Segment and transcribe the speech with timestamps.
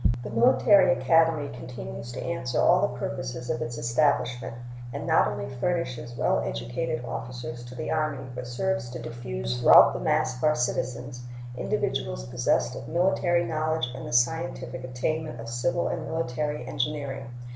[0.23, 4.55] The Military Academy continues to answer all the purposes of its establishment,
[4.91, 9.93] and not only furnishes well educated officers to the Army, but serves to diffuse throughout
[9.93, 11.21] the mass of our citizens
[11.55, 17.27] individuals possessed of military knowledge and the scientific attainments of civil and military engineering.